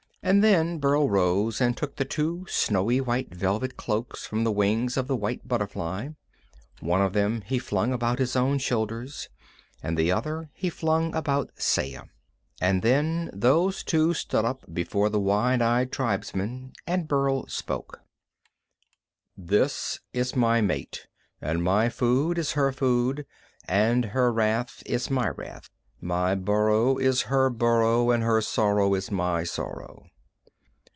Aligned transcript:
And 0.23 0.43
then 0.43 0.77
Burl 0.77 1.09
rose, 1.09 1.59
and 1.59 1.75
took 1.75 1.95
the 1.95 2.05
two 2.05 2.45
snowy 2.47 3.01
white 3.01 3.33
velvet 3.33 3.75
cloaks 3.75 4.23
from 4.23 4.43
the 4.43 4.51
wings 4.51 4.95
of 4.95 5.07
the 5.07 5.15
white 5.15 5.47
butterfly. 5.47 6.09
One 6.79 7.01
of 7.01 7.13
them 7.13 7.41
he 7.41 7.57
flung 7.57 7.91
about 7.91 8.19
his 8.19 8.35
own 8.35 8.59
shoulders, 8.59 9.29
and 9.81 9.97
the 9.97 10.11
other 10.11 10.51
he 10.53 10.69
flung 10.69 11.15
about 11.15 11.49
Saya. 11.57 12.03
And 12.61 12.83
then 12.83 13.31
those 13.33 13.83
two 13.83 14.13
stood 14.13 14.45
up 14.45 14.63
before 14.71 15.09
the 15.09 15.19
wide 15.19 15.63
eyed 15.63 15.91
tribesmen, 15.91 16.73
and 16.85 17.07
Burl 17.07 17.47
spoke: 17.47 18.01
"This 19.35 20.01
is 20.13 20.35
my 20.35 20.61
mate, 20.61 21.07
and 21.41 21.63
my 21.63 21.89
food 21.89 22.37
is 22.37 22.51
her 22.51 22.71
food, 22.71 23.25
and 23.67 24.05
her 24.05 24.31
wrath 24.31 24.83
is 24.85 25.09
my 25.09 25.29
wrath. 25.29 25.71
My 25.99 26.35
burrow 26.35 26.97
is 26.97 27.23
her 27.23 27.49
burrow, 27.49 28.11
and 28.11 28.21
her 28.21 28.41
sorrow, 28.41 28.93
my 29.09 29.43
sorrow. 29.43 30.05